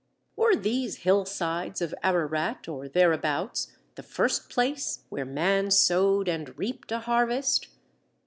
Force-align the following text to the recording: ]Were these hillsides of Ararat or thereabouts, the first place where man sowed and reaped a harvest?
]Were 0.35 0.55
these 0.55 1.03
hillsides 1.03 1.79
of 1.79 1.93
Ararat 2.01 2.67
or 2.67 2.89
thereabouts, 2.89 3.77
the 3.93 4.01
first 4.01 4.49
place 4.49 5.03
where 5.09 5.25
man 5.25 5.69
sowed 5.69 6.27
and 6.27 6.57
reaped 6.57 6.91
a 6.91 7.01
harvest? 7.01 7.67